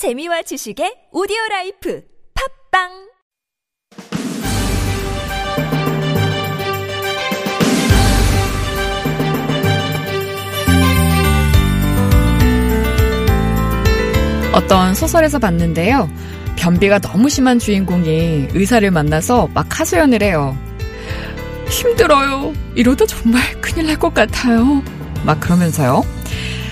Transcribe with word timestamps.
재미와 0.00 0.40
지식의 0.40 1.12
오디오 1.12 1.36
라이프 1.50 2.00
팟빵 2.72 2.88
어떤 14.54 14.94
소설에서 14.94 15.38
봤는데요. 15.38 16.08
변비가 16.56 16.98
너무 16.98 17.28
심한 17.28 17.58
주인공이 17.58 18.48
의사를 18.54 18.90
만나서 18.90 19.48
막 19.52 19.78
하소연을 19.78 20.22
해요. 20.22 20.56
힘들어요. 21.68 22.54
이러다 22.74 23.04
정말 23.04 23.42
큰일 23.60 23.88
날 23.88 23.98
것 23.98 24.14
같아요. 24.14 24.82
막 25.26 25.38
그러면서요. 25.40 26.02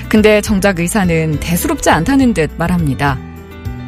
근데 0.09 0.40
정작 0.40 0.79
의사는 0.80 1.38
대수롭지 1.38 1.90
않다는 1.90 2.32
듯 2.32 2.50
말합니다. 2.57 3.18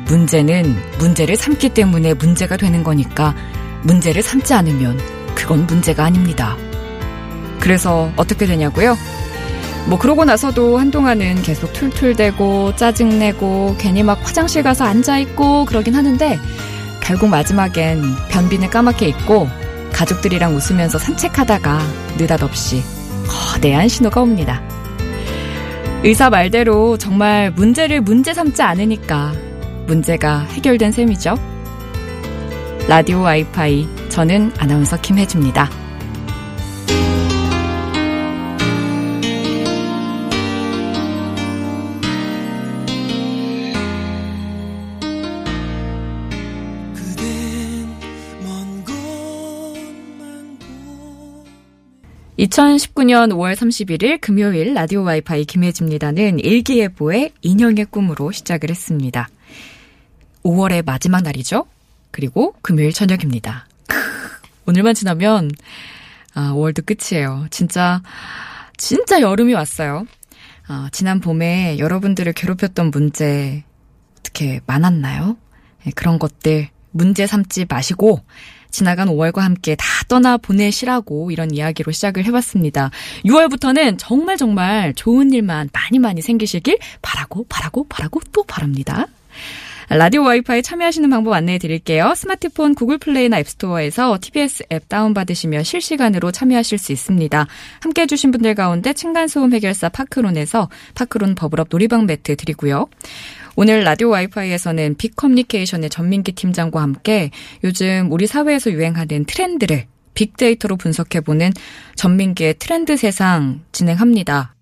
문제는 0.07 0.77
문제를 0.99 1.37
삼기 1.37 1.71
때문에 1.71 2.15
문제가 2.15 2.57
되는 2.57 2.83
거니까 2.83 3.35
문제를 3.83 4.23
삼지 4.23 4.53
않으면 4.53 4.99
그건 5.35 5.67
문제가 5.67 6.05
아닙니다. 6.05 6.57
그래서 7.59 8.11
어떻게 8.17 8.45
되냐고요? 8.47 8.97
뭐 9.87 9.99
그러고 9.99 10.25
나서도 10.25 10.79
한동안은 10.79 11.43
계속 11.43 11.73
툴툴대고 11.73 12.77
짜증내고 12.77 13.77
괜히 13.79 14.03
막 14.03 14.21
화장실 14.23 14.63
가서 14.63 14.85
앉아있고 14.85 15.65
그러긴 15.65 15.95
하는데 15.95 16.39
결국 17.03 17.31
마지막엔 17.31 18.03
변비는 18.29 18.69
까맣게 18.69 19.09
있고 19.09 19.49
가족들이랑 19.93 20.55
웃으면서 20.55 20.99
산책하다가 20.99 21.81
느닷없이 22.19 22.83
거대한 23.27 23.89
신호가 23.89 24.21
옵니다. 24.21 24.63
의사 26.03 26.31
말대로 26.31 26.97
정말 26.97 27.51
문제를 27.51 28.01
문제 28.01 28.33
삼지 28.33 28.63
않으니까 28.63 29.33
문제가 29.87 30.41
해결된 30.45 30.93
셈이죠. 30.93 31.35
라디오 32.89 33.21
와이파이 33.21 33.87
저는 34.09 34.51
아나운서 34.59 34.99
김혜주입니다. 34.99 35.80
2019년 52.41 53.33
5월 53.33 53.55
31일 53.55 54.19
금요일 54.19 54.73
라디오 54.73 55.03
와이파이 55.03 55.45
김혜지입니다는 55.45 56.39
일기예보의 56.39 57.33
인형의 57.43 57.87
꿈으로 57.91 58.33
시작을 58.33 58.71
했습니다. 58.71 59.29
5월의 60.43 60.87
마지막 60.87 61.23
날이죠? 61.23 61.67
그리고 62.11 62.55
금요일 62.63 62.95
저녁입니다. 62.95 63.67
오늘만 64.67 64.95
지나면 64.95 65.51
아, 66.33 66.53
5월도 66.55 66.87
끝이에요. 66.87 67.47
진짜 67.51 68.03
진짜 68.79 69.21
여름이 69.21 69.53
왔어요. 69.53 70.07
아, 70.67 70.89
지난 70.93 71.21
봄에 71.21 71.79
여러분들을 71.79 72.33
괴롭혔던 72.33 72.91
문제 72.91 73.65
어떻게 74.19 74.61
많았나요? 74.65 75.37
네, 75.85 75.93
그런 75.95 76.19
것들 76.19 76.71
문제 76.93 77.27
삼지 77.27 77.67
마시고 77.69 78.21
지나간 78.71 79.09
5월과 79.09 79.41
함께 79.41 79.75
다 79.75 79.85
떠나 80.09 80.37
보내시라고 80.37 81.31
이런 81.31 81.55
이야기로 81.55 81.93
시작을 81.93 82.25
해봤습니다. 82.27 82.91
6월부터는 83.25 83.97
정말 83.99 84.37
정말 84.37 84.95
좋은 84.95 85.33
일만 85.33 85.71
많이 85.73 85.99
많이 85.99 86.23
생기시길 86.23 86.79
바라고 87.03 87.47
바라고 87.49 87.87
바라고 87.89 88.21
또 88.33 88.45
바랍니다. 88.45 89.07
라디오 89.93 90.23
와이파이 90.23 90.63
참여하시는 90.63 91.11
방법 91.11 91.33
안내해 91.33 91.59
드릴게요. 91.59 92.15
스마트폰 92.15 92.77
구글 92.77 92.97
플레이나 92.97 93.41
앱스토어에서 93.41 94.19
TBS 94.21 94.63
앱 94.71 94.89
다운받으시면 94.89 95.65
실시간으로 95.65 96.31
참여하실 96.31 96.79
수 96.79 96.93
있습니다. 96.93 97.47
함께 97.81 98.03
해주신 98.03 98.31
분들 98.31 98.55
가운데 98.55 98.93
층간소음 98.93 99.53
해결사 99.53 99.89
파크론에서 99.89 100.69
파크론 100.95 101.35
버블업 101.35 101.67
놀이방 101.71 102.07
매트 102.07 102.37
드리고요. 102.37 102.87
오늘 103.57 103.83
라디오 103.83 104.11
와이파이에서는 104.11 104.97
빅커뮤니케이션의 104.97 105.91
전민기 105.91 106.33
팀장과 106.33 106.81
함께 106.81 107.31
요즘 107.65 108.09
우리 108.11 108.27
사회에서 108.27 108.71
유행하는 108.71 109.25
트렌드를 109.25 109.87
빅데이터로 110.15 110.77
분석해보는 110.77 111.53
전민기의 111.97 112.55
트렌드 112.59 112.97
세상 112.97 113.63
진행합니다. 113.73 114.55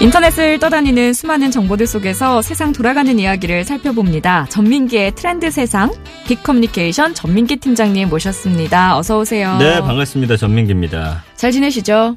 인터넷을 0.00 0.60
떠다니는 0.60 1.12
수많은 1.12 1.50
정보들 1.50 1.86
속에서 1.88 2.40
세상 2.40 2.72
돌아가는 2.72 3.18
이야기를 3.18 3.64
살펴봅니다. 3.64 4.46
전민기의 4.48 5.14
트렌드 5.16 5.50
세상 5.50 5.92
빅커뮤니케이션 6.28 7.14
전민기 7.14 7.56
팀장님 7.56 8.08
모셨습니다. 8.08 8.96
어서 8.96 9.18
오세요. 9.18 9.58
네, 9.58 9.80
반갑습니다. 9.80 10.36
전민기입니다. 10.36 11.24
잘 11.34 11.50
지내시죠? 11.50 12.16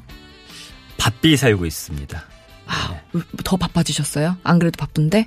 바삐 0.96 1.36
살고 1.36 1.66
있습니다. 1.66 2.22
아, 2.68 2.94
더 3.42 3.56
바빠지셨어요? 3.56 4.36
안 4.44 4.58
그래도 4.60 4.76
바쁜데? 4.78 5.26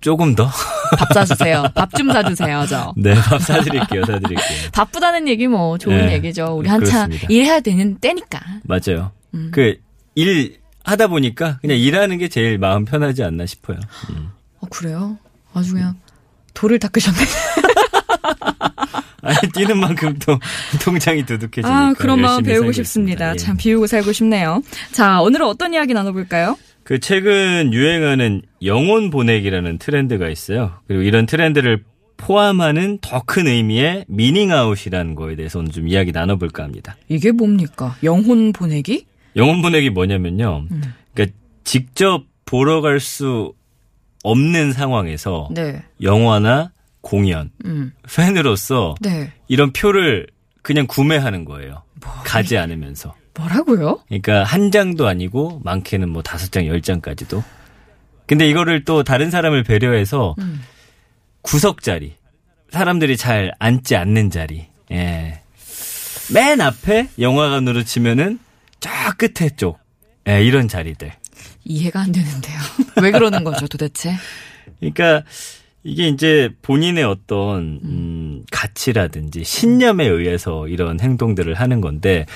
조금 0.00 0.34
더. 0.36 0.48
밥 0.96 1.12
사주세요. 1.12 1.64
밥 1.74 1.90
좀 1.96 2.12
사주세요, 2.12 2.66
저. 2.68 2.92
네, 2.96 3.14
밥 3.14 3.40
사드릴게요, 3.42 4.04
사드릴게요. 4.04 4.70
바쁘다는 4.72 5.26
얘기 5.26 5.48
뭐 5.48 5.76
좋은 5.78 6.06
네, 6.06 6.12
얘기죠. 6.14 6.54
우리 6.56 6.68
한참 6.68 7.08
그렇습니다. 7.08 7.26
일해야 7.30 7.60
되는 7.60 7.96
때니까. 7.96 8.40
맞아요. 8.62 9.10
음. 9.34 9.50
그, 9.52 9.76
일, 10.14 10.58
하다 10.84 11.08
보니까 11.08 11.58
그냥 11.60 11.78
일하는 11.78 12.18
게 12.18 12.28
제일 12.28 12.58
마음 12.58 12.84
편하지 12.84 13.24
않나 13.24 13.46
싶어요. 13.46 13.78
음. 14.10 14.28
어, 14.60 14.66
그래요? 14.70 15.18
아주 15.52 15.72
그냥 15.74 15.94
돌을 16.54 16.78
닦으셨네. 16.78 17.18
아니, 19.22 19.38
뛰는 19.54 19.78
만큼 19.78 20.18
또 20.18 20.38
통장이 20.82 21.24
두둑해지니까. 21.24 21.68
아, 21.74 21.92
그런 21.94 22.20
마음 22.20 22.42
배우고 22.42 22.72
싶습니다. 22.72 23.32
예. 23.32 23.36
참 23.36 23.56
비우고 23.56 23.86
살고 23.86 24.12
싶네요. 24.12 24.62
자, 24.92 25.20
오늘은 25.22 25.46
어떤 25.46 25.72
이야기 25.72 25.94
나눠볼까요? 25.94 26.58
그 26.82 27.00
최근 27.00 27.72
유행하는 27.72 28.42
영혼 28.62 29.08
보내기라는 29.08 29.78
트렌드가 29.78 30.28
있어요. 30.28 30.74
그리고 30.86 31.02
이런 31.02 31.24
트렌드를 31.24 31.84
포함하는 32.18 32.98
더 33.00 33.22
큰 33.24 33.46
의미의 33.46 34.04
미닝아웃이라는 34.08 35.14
거에 35.14 35.36
대해서 35.36 35.58
오늘 35.58 35.72
좀 35.72 35.88
이야기 35.88 36.12
나눠볼까 36.12 36.62
합니다. 36.62 36.94
이게 37.08 37.32
뭡니까? 37.32 37.96
영혼 38.02 38.52
보내기? 38.52 39.06
영혼 39.36 39.62
보내기 39.62 39.90
뭐냐면요. 39.90 40.66
음. 40.70 40.94
그러니까 41.14 41.36
직접 41.64 42.24
보러 42.44 42.80
갈 42.80 43.00
수 43.00 43.52
없는 44.22 44.72
상황에서 44.72 45.48
네. 45.52 45.82
영화나 46.00 46.72
공연 47.02 47.50
음. 47.66 47.92
팬으로서 48.08 48.94
네. 49.00 49.32
이런 49.48 49.72
표를 49.72 50.26
그냥 50.62 50.86
구매하는 50.86 51.44
거예요. 51.44 51.82
뭐, 52.02 52.12
가지 52.24 52.56
않으면서. 52.56 53.14
뭐라고요? 53.36 54.00
그러니까 54.08 54.44
한 54.44 54.70
장도 54.70 55.06
아니고 55.06 55.60
많게는 55.64 56.08
뭐 56.08 56.22
다섯 56.22 56.50
장, 56.52 56.66
열 56.66 56.80
장까지도. 56.80 57.42
근데 58.26 58.48
이거를 58.48 58.84
또 58.84 59.02
다른 59.02 59.30
사람을 59.30 59.64
배려해서 59.64 60.34
음. 60.38 60.62
구석 61.42 61.82
자리, 61.82 62.14
사람들이 62.70 63.18
잘 63.18 63.52
앉지 63.58 63.96
않는 63.96 64.30
자리, 64.30 64.66
예. 64.90 65.40
맨 66.32 66.60
앞에 66.62 67.08
영화관으로 67.18 67.82
치면은 67.82 68.38
쫙 68.84 69.16
끝에 69.16 69.48
쪽. 69.56 69.78
예, 70.28 70.44
이런 70.44 70.68
자리들. 70.68 71.10
이해가 71.64 72.00
안 72.00 72.12
되는데요. 72.12 72.58
왜 73.02 73.10
그러는 73.10 73.42
거죠, 73.42 73.66
도대체? 73.66 74.12
그러니까 74.78 75.22
이게 75.82 76.08
이제 76.08 76.50
본인의 76.60 77.04
어떤 77.04 77.80
음, 77.82 78.44
가치라든지 78.50 79.42
신념에 79.42 80.06
의해서 80.06 80.68
이런 80.68 81.00
행동들을 81.00 81.54
하는 81.54 81.80
건데 81.80 82.26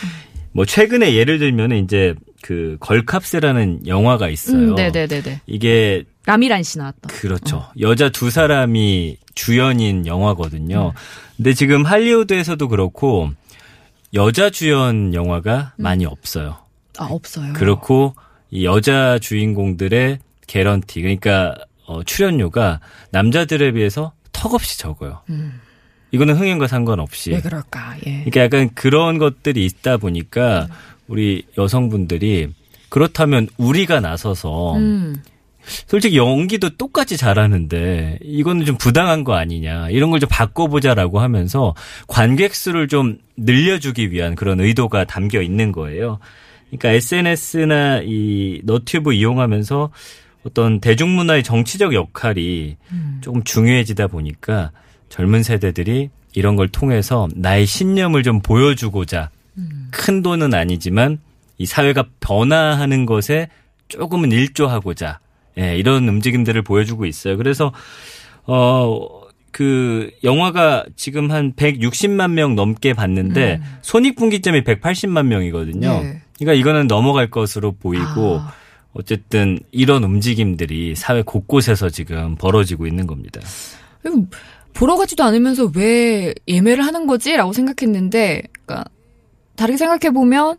뭐 0.53 0.65
최근에 0.65 1.15
예를 1.15 1.39
들면 1.39 1.73
이제 1.73 2.15
그 2.41 2.79
걸캅스라는 2.81 3.87
영화가 3.87 4.31
있어요. 4.31 4.71
음, 4.71 4.75
네네네. 4.75 5.43
이게 5.47 6.05
라미란 6.25 6.63
씨 6.63 6.79
나왔던. 6.79 7.11
그렇죠. 7.11 7.59
어. 7.59 7.73
여자 7.79 8.09
두 8.09 8.31
사람이 8.31 9.19
주연인 9.35 10.07
영화거든요. 10.07 10.93
음. 10.95 10.99
근데 11.37 11.53
지금 11.53 11.85
할리우드에서도 11.85 12.69
그렇고 12.69 13.33
여자 14.15 14.51
주연 14.51 15.15
영화가 15.15 15.75
음. 15.77 15.83
많이 15.83 16.07
없어요. 16.07 16.57
아, 16.99 17.05
없어요. 17.05 17.53
그렇고 17.53 18.15
이 18.51 18.65
여자 18.65 19.19
주인공들의 19.19 20.19
개런티 20.47 21.03
그러니까 21.03 21.57
어, 21.87 22.03
출연료가 22.03 22.81
남자들에 23.11 23.73
비해서 23.73 24.13
턱없이 24.33 24.79
적어요. 24.79 25.21
음. 25.31 25.61
이거는 26.11 26.37
흥행과 26.37 26.67
상관없이. 26.67 27.33
왜 27.33 27.41
그럴까? 27.41 27.97
예. 28.07 28.25
그러니까 28.25 28.41
약간 28.43 28.71
그런 28.75 29.19
것들이 29.19 29.65
있다 29.65 29.99
보니까 29.99 30.69
음. 30.71 30.75
우리 31.09 31.45
여성분들이 31.57 32.49
그렇다면 32.89 33.49
우리가 33.59 34.01
나서서 34.01 34.77
음. 34.77 35.23
솔직히 35.87 36.17
연기도 36.17 36.71
똑같이 36.71 37.17
잘하는데 37.17 38.19
이거는 38.23 38.65
좀 38.65 38.77
부당한 38.79 39.25
거 39.25 39.35
아니냐. 39.35 39.91
이런 39.91 40.11
걸 40.11 40.19
좀 40.19 40.29
바꿔보자라고 40.31 41.21
하면서 41.21 41.75
관객 42.09 42.55
수를 42.55 42.89
좀 42.89 43.19
늘려주기 43.37 44.11
위한 44.11 44.35
그런 44.35 44.61
의도가 44.61 45.05
담겨 45.05 45.41
있는 45.43 45.71
거예요. 45.73 46.19
그러니까 46.71 46.91
SNS나 46.91 48.01
이 48.05 48.61
너튜브 48.65 49.13
이용하면서 49.13 49.91
어떤 50.45 50.81
대중문화의 50.81 51.43
정치적 51.43 51.95
역할이 51.95 52.77
조금 53.21 53.43
중요해지다 53.45 54.09
보니까 54.09 54.73
젊은 55.09 55.43
세대들이 55.43 56.11
이런 56.35 56.57
걸 56.57 56.69
통해서 56.69 57.29
나의 57.35 57.65
신념을 57.67 58.23
좀 58.23 58.41
보여주고자 58.41 59.31
큰 59.91 60.23
돈은 60.23 60.55
아니지만 60.55 61.19
이 61.59 61.67
사회가 61.67 62.05
변화하는 62.21 63.07
것에 63.07 63.49
조금은 63.89 64.31
일조하고자 64.33 65.21
예, 65.59 65.77
이런 65.77 66.09
움직임들을 66.09 66.63
보여주고 66.63 67.07
있어요. 67.07 67.37
그래서 67.37 67.73
어. 68.45 69.27
그 69.51 70.11
영화가 70.23 70.85
지금 70.95 71.31
한 71.33 71.55
160만 71.55 72.33
명 72.33 72.55
넘게 72.55 72.93
봤는데 72.93 73.61
손익분기점이 73.81 74.63
180만 74.63 75.25
명이거든요. 75.27 76.03
네. 76.03 76.23
그러니까 76.37 76.53
이거는 76.53 76.87
넘어갈 76.87 77.31
것으로 77.31 77.73
보이고 77.73 78.39
아. 78.41 78.53
어쨌든 78.93 79.59
이런 79.71 80.05
움직임들이 80.05 80.95
사회 80.97 81.23
곳곳에서 81.23 81.89
지금 81.89 82.37
벌어지고 82.37 82.87
있는 82.87 83.07
겁니다. 83.07 83.41
보러 84.75 84.97
가지도 84.97 85.25
않으면서 85.25 85.71
왜 85.75 86.35
예매를 86.47 86.85
하는 86.85 87.07
거지? 87.07 87.37
라고 87.37 87.53
생각했는데, 87.53 88.43
그러니까 88.65 88.89
다르게 89.57 89.77
생각해 89.77 90.13
보면 90.13 90.57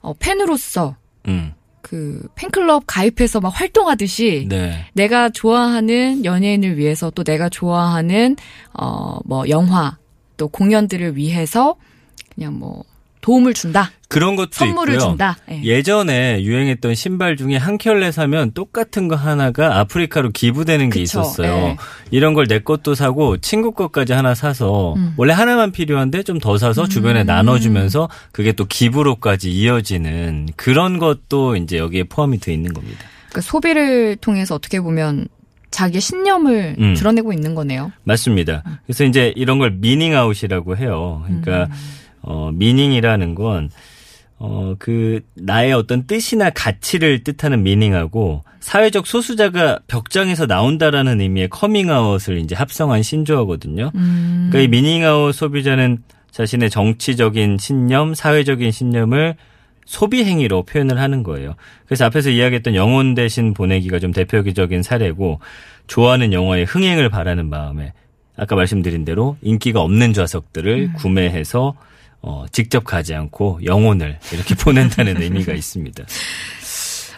어, 0.00 0.14
팬으로서 0.14 0.96
음. 1.28 1.52
그 1.92 2.26
팬클럽 2.36 2.84
가입해서 2.86 3.38
막 3.40 3.50
활동하듯이 3.50 4.46
네. 4.48 4.86
내가 4.94 5.28
좋아하는 5.28 6.24
연예인을 6.24 6.78
위해서 6.78 7.10
또 7.10 7.22
내가 7.22 7.50
좋아하는 7.50 8.36
어 8.72 9.20
뭐 9.26 9.46
영화 9.50 9.98
또 10.38 10.48
공연들을 10.48 11.16
위해서 11.16 11.76
그냥 12.34 12.58
뭐 12.58 12.82
도움을 13.22 13.54
준다. 13.54 13.90
그런 14.08 14.36
것도 14.36 14.50
선물을 14.52 14.94
있고요. 14.94 15.08
준다. 15.08 15.36
예. 15.50 15.62
예전에 15.62 16.42
유행했던 16.42 16.94
신발 16.94 17.36
중에 17.36 17.56
한 17.56 17.78
켤레 17.78 18.12
사면 18.12 18.52
똑같은 18.52 19.08
거 19.08 19.16
하나가 19.16 19.78
아프리카로 19.78 20.32
기부되는 20.32 20.90
게 20.90 21.00
그쵸, 21.00 21.20
있었어요. 21.20 21.50
예. 21.50 21.76
이런 22.10 22.34
걸 22.34 22.46
내 22.46 22.58
것도 22.58 22.94
사고 22.94 23.38
친구 23.38 23.72
것까지 23.72 24.12
하나 24.12 24.34
사서 24.34 24.94
음. 24.94 25.14
원래 25.16 25.32
하나만 25.32 25.72
필요한데 25.72 26.24
좀 26.24 26.40
더 26.40 26.58
사서 26.58 26.86
주변에 26.88 27.24
나눠주면서 27.24 28.10
그게 28.32 28.52
또 28.52 28.66
기부로까지 28.66 29.50
이어지는 29.50 30.48
그런 30.56 30.98
것도 30.98 31.56
이제 31.56 31.78
여기에 31.78 32.04
포함이 32.04 32.38
돼 32.38 32.52
있는 32.52 32.74
겁니다. 32.74 32.98
그러니까 33.28 33.40
소비를 33.40 34.16
통해서 34.16 34.54
어떻게 34.56 34.80
보면 34.80 35.28
자기의 35.70 36.02
신념을 36.02 36.76
음. 36.78 36.94
드러내고 36.94 37.32
있는 37.32 37.54
거네요. 37.54 37.92
맞습니다. 38.04 38.62
그래서 38.84 39.04
이제 39.04 39.32
이런 39.36 39.58
걸 39.58 39.70
meaning 39.70 40.14
out이라고 40.14 40.76
해요. 40.76 41.22
그러니까 41.26 41.68
어 42.22 42.50
meaning이라는 42.52 43.34
건 43.34 43.70
어, 44.44 44.74
그, 44.76 45.20
나의 45.34 45.72
어떤 45.72 46.08
뜻이나 46.08 46.50
가치를 46.50 47.22
뜻하는 47.22 47.62
meaning하고, 47.62 48.42
사회적 48.58 49.06
소수자가 49.06 49.78
벽장에서 49.86 50.46
나온다라는 50.46 51.20
의미의 51.20 51.48
커밍아웃을 51.48 52.38
이제 52.38 52.56
합성한 52.56 53.04
신조어거든요. 53.04 53.92
음. 53.94 54.48
그러니까 54.50 54.58
이 54.66 54.82
meaning 54.82 55.17
out 55.17 55.32
소비자는 55.32 55.98
자신의 56.32 56.70
정치적인 56.70 57.58
신념, 57.58 58.14
사회적인 58.14 58.72
신념을 58.72 59.36
소비 59.86 60.24
행위로 60.24 60.64
표현을 60.64 60.98
하는 60.98 61.22
거예요. 61.22 61.54
그래서 61.86 62.06
앞에서 62.06 62.30
이야기했던 62.30 62.74
영혼 62.74 63.14
대신 63.14 63.54
보내기가 63.54 64.00
좀 64.00 64.10
대표적인 64.10 64.82
사례고, 64.82 65.38
좋아하는 65.86 66.32
영화의 66.32 66.64
흥행을 66.64 67.10
바라는 67.10 67.48
마음에, 67.48 67.92
아까 68.36 68.56
말씀드린 68.56 69.04
대로 69.04 69.36
인기가 69.40 69.82
없는 69.82 70.14
좌석들을 70.14 70.94
구매해서 70.94 71.76
어, 72.22 72.44
직접 72.52 72.84
가지 72.84 73.14
않고 73.14 73.60
영혼을 73.64 74.18
이렇게 74.32 74.54
보낸다는 74.56 75.20
의미가 75.20 75.52
있습니다. 75.52 76.04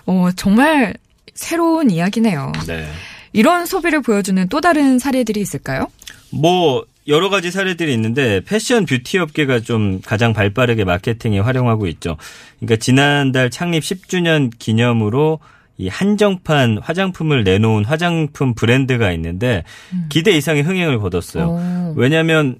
어, 0.06 0.29
정말 0.35 0.95
새로운 1.35 1.91
이야기네요. 1.91 2.53
네. 2.67 2.87
이런 3.33 3.67
소비를 3.67 4.01
보여주는 4.01 4.49
또 4.49 4.61
다른 4.61 4.99
사례들이 4.99 5.41
있을까요? 5.41 5.89
뭐 6.31 6.85
여러 7.06 7.29
가지 7.29 7.51
사례들이 7.51 7.93
있는데 7.95 8.41
패션 8.47 8.87
뷰티 8.87 9.19
업계가 9.19 9.61
좀 9.61 10.01
가장 10.01 10.33
발빠르게 10.33 10.85
마케팅에 10.85 11.39
활용하고 11.41 11.87
있죠. 11.89 12.17
그러니까 12.61 12.77
지난달 12.77 13.51
창립 13.51 13.83
10주년 13.83 14.51
기념으로 14.59 15.41
이 15.77 15.89
한정판 15.89 16.79
화장품을 16.81 17.43
내놓은 17.45 17.85
화장품 17.85 18.55
브랜드가 18.55 19.11
있는데 19.12 19.65
기대 20.09 20.31
이상의 20.31 20.62
흥행을 20.62 21.01
거뒀어요. 21.01 21.47
오. 21.47 21.95
왜냐하면 21.97 22.56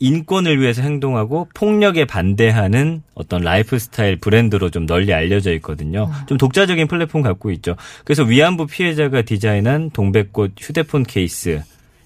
인권을 0.00 0.60
위해서 0.60 0.82
행동하고 0.82 1.48
폭력에 1.54 2.04
반대하는 2.04 3.02
어떤 3.14 3.42
라이프 3.42 3.78
스타일 3.78 4.16
브랜드로 4.16 4.70
좀 4.70 4.86
널리 4.86 5.12
알려져 5.12 5.52
있거든요. 5.54 6.10
좀 6.26 6.38
독자적인 6.38 6.86
플랫폼 6.86 7.22
갖고 7.22 7.50
있죠. 7.52 7.74
그래서 8.04 8.22
위안부 8.22 8.66
피해자가 8.66 9.22
디자인한 9.22 9.90
동백꽃 9.90 10.52
휴대폰 10.58 11.02
케이스 11.02 11.62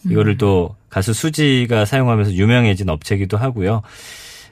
이거를 0.09 0.39
또 0.39 0.75
가수 0.89 1.13
수지가 1.13 1.85
사용하면서 1.85 2.33
유명해진 2.33 2.89
업체기도 2.89 3.37
하고요. 3.37 3.83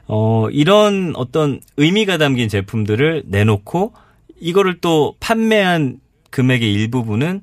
어, 0.06 0.48
이런 0.50 1.12
어떤 1.16 1.60
의미가 1.76 2.18
담긴 2.18 2.48
제품들을 2.48 3.24
내놓고 3.26 3.92
이거를 4.40 4.80
또 4.80 5.14
판매한 5.20 6.00
금액의 6.30 6.72
일부분은 6.72 7.42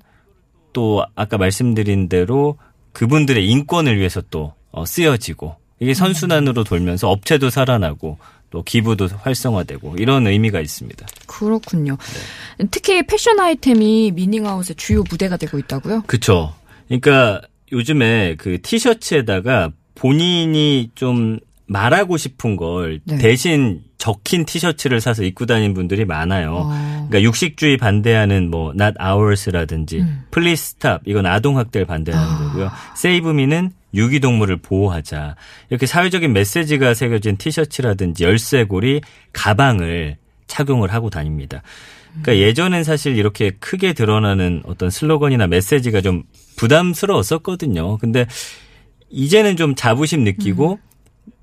또 0.73 1.05
아까 1.15 1.37
말씀드린 1.37 2.09
대로 2.09 2.57
그분들의 2.93 3.47
인권을 3.47 3.97
위해서 3.97 4.21
또 4.29 4.53
어, 4.71 4.85
쓰여지고 4.85 5.55
이게 5.79 5.93
선순환으로 5.93 6.63
돌면서 6.63 7.09
업체도 7.09 7.49
살아나고 7.49 8.17
또 8.49 8.63
기부도 8.63 9.07
활성화되고 9.07 9.95
이런 9.97 10.25
의미가 10.25 10.61
있습니다. 10.61 11.05
그렇군요. 11.27 11.97
특히 12.71 13.05
패션 13.05 13.39
아이템이 13.39 14.11
미닝아웃의 14.11 14.75
주요 14.77 15.03
무대가 15.09 15.37
되고 15.37 15.59
있다고요? 15.59 16.03
그쵸. 16.07 16.55
그러니까 16.87 17.41
요즘에 17.71 18.35
그 18.37 18.61
티셔츠에다가 18.61 19.71
본인이 19.95 20.89
좀 20.95 21.39
말하고 21.65 22.15
싶은 22.15 22.55
걸 22.55 23.01
네. 23.03 23.17
대신 23.17 23.81
적힌 23.97 24.45
티셔츠를 24.45 25.01
사서 25.01 25.23
입고 25.23 25.45
다니는 25.45 25.73
분들이 25.73 26.05
많아요. 26.05 26.53
어. 26.65 27.05
그러니까 27.09 27.21
육식주의 27.23 27.77
반대하는 27.77 28.49
뭐 28.49 28.71
not 28.71 28.93
ours라든지 29.01 30.05
please 30.31 30.75
stop 30.77 30.99
이건 31.05 31.25
아동 31.25 31.57
학대를 31.57 31.85
반대하는 31.85 32.25
아. 32.25 32.37
거고요. 32.37 32.71
save 32.95 33.29
me는 33.31 33.71
유기동물을 33.93 34.57
보호하자. 34.57 35.35
이렇게 35.69 35.85
사회적인 35.85 36.33
메시지가 36.33 36.93
새겨진 36.93 37.37
티셔츠라든지 37.37 38.23
열쇠고리, 38.23 39.01
가방을 39.33 40.17
착용을 40.47 40.93
하고 40.93 41.09
다닙니다. 41.09 41.61
그러니까 42.21 42.37
예전엔 42.37 42.83
사실 42.83 43.15
이렇게 43.17 43.51
크게 43.51 43.93
드러나는 43.93 44.63
어떤 44.65 44.89
슬로건이나 44.89 45.47
메시지가 45.47 46.01
좀 46.01 46.23
부담스러웠었거든요. 46.55 47.97
근데 47.97 48.25
이제는 49.09 49.55
좀 49.55 49.75
자부심 49.75 50.23
느끼고 50.23 50.79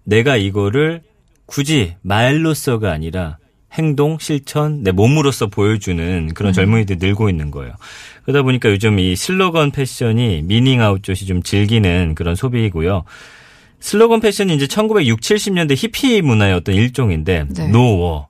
내가 0.04 0.36
이거를 0.36 1.02
굳이 1.46 1.94
말로써가 2.02 2.90
아니라 2.90 3.38
행동, 3.74 4.18
실천, 4.18 4.82
내 4.82 4.92
몸으로써 4.92 5.48
보여주는 5.48 6.32
그런 6.34 6.52
젊은이들이 6.52 6.98
늘고 7.00 7.28
있는 7.28 7.50
거예요. 7.50 7.72
그러다 8.24 8.42
보니까 8.42 8.70
요즘 8.70 8.98
이 8.98 9.16
슬로건 9.16 9.72
패션이 9.72 10.42
meaning 10.44 10.80
out 10.80 11.02
쪽이 11.02 11.26
좀 11.26 11.42
즐기는 11.42 12.14
그런 12.14 12.34
소비이고요. 12.36 13.04
슬로건 13.80 14.20
패션이 14.20 14.54
이제 14.54 14.66
1960, 14.66 15.36
70년대 15.36 15.74
히피 15.76 16.22
문화의 16.22 16.54
어떤 16.54 16.74
일종인데 16.74 17.46
네. 17.50 17.64
No 17.64 18.00
War, 18.00 18.24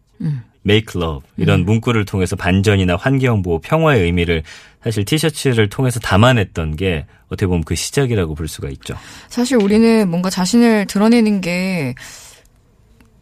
Make 0.66 1.00
Love 1.00 1.20
이런 1.36 1.64
문구를 1.64 2.06
통해서 2.06 2.34
반전이나 2.36 2.96
환경 2.96 3.42
보호, 3.42 3.60
평화의 3.60 4.02
의미를 4.02 4.42
사실 4.82 5.04
티셔츠를 5.04 5.68
통해서 5.68 6.00
담아냈던 6.00 6.76
게 6.76 7.06
어떻게 7.26 7.46
보면 7.46 7.64
그 7.64 7.74
시작이라고 7.74 8.34
볼 8.34 8.48
수가 8.48 8.68
있죠. 8.70 8.94
사실 9.28 9.56
우리는 9.56 10.08
뭔가 10.08 10.30
자신을 10.30 10.86
드러내는 10.86 11.40
게 11.40 11.94